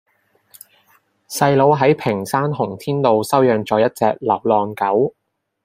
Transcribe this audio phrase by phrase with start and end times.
[1.29, 5.13] 細佬喺屏山洪天路收養左一隻流浪狗